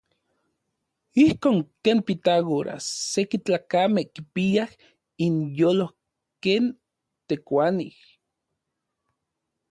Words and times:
Ijkon 1.23 1.57
ken 1.83 1.99
Pitágoras 2.07 2.85
seki 3.11 3.37
tlakamej 3.45 4.07
kipiaj 4.13 4.71
inyolo 5.25 5.87
ken 6.43 6.63
tekuanij. 7.27 7.95